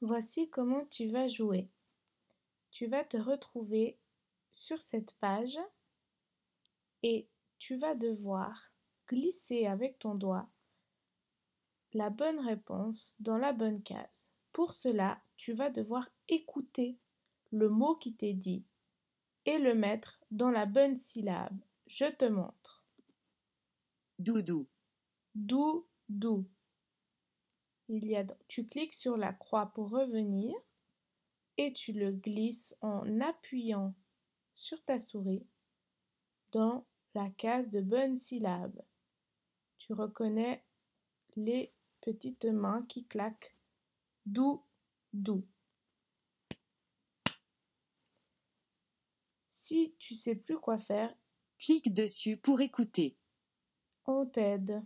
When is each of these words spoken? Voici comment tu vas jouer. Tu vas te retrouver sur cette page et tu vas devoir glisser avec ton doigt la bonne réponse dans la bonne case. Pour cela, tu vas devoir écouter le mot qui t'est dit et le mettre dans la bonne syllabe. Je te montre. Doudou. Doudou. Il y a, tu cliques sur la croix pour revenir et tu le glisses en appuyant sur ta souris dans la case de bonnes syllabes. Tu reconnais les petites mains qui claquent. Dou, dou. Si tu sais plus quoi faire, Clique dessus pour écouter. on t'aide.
Voici 0.00 0.50
comment 0.50 0.84
tu 0.86 1.06
vas 1.08 1.26
jouer. 1.26 1.68
Tu 2.70 2.86
vas 2.86 3.04
te 3.04 3.16
retrouver 3.16 3.98
sur 4.50 4.80
cette 4.80 5.14
page 5.14 5.58
et 7.02 7.28
tu 7.58 7.76
vas 7.76 7.94
devoir 7.94 8.74
glisser 9.08 9.66
avec 9.66 9.98
ton 9.98 10.14
doigt 10.14 10.48
la 11.96 12.10
bonne 12.10 12.42
réponse 12.44 13.16
dans 13.20 13.38
la 13.38 13.54
bonne 13.54 13.82
case. 13.82 14.30
Pour 14.52 14.74
cela, 14.74 15.18
tu 15.36 15.54
vas 15.54 15.70
devoir 15.70 16.08
écouter 16.28 16.98
le 17.52 17.70
mot 17.70 17.96
qui 17.96 18.14
t'est 18.14 18.34
dit 18.34 18.64
et 19.46 19.58
le 19.58 19.74
mettre 19.74 20.20
dans 20.30 20.50
la 20.50 20.66
bonne 20.66 20.96
syllabe. 20.96 21.58
Je 21.86 22.04
te 22.04 22.26
montre. 22.26 22.84
Doudou. 24.18 24.66
Doudou. 25.34 26.46
Il 27.88 28.06
y 28.06 28.16
a, 28.16 28.24
tu 28.48 28.66
cliques 28.66 28.94
sur 28.94 29.16
la 29.16 29.32
croix 29.32 29.66
pour 29.66 29.90
revenir 29.90 30.54
et 31.56 31.72
tu 31.72 31.92
le 31.92 32.12
glisses 32.12 32.76
en 32.80 33.20
appuyant 33.20 33.94
sur 34.54 34.82
ta 34.84 35.00
souris 35.00 35.46
dans 36.52 36.86
la 37.14 37.30
case 37.30 37.70
de 37.70 37.80
bonnes 37.80 38.16
syllabes. 38.16 38.82
Tu 39.78 39.92
reconnais 39.92 40.64
les 41.36 41.72
petites 42.00 42.46
mains 42.46 42.84
qui 42.88 43.06
claquent. 43.06 43.56
Dou, 44.24 44.64
dou. 45.12 45.46
Si 49.46 49.94
tu 49.98 50.14
sais 50.14 50.34
plus 50.34 50.58
quoi 50.58 50.78
faire, 50.78 51.14
Clique 51.58 51.94
dessus 51.94 52.36
pour 52.36 52.60
écouter. 52.60 53.16
on 54.04 54.26
t'aide. 54.26 54.82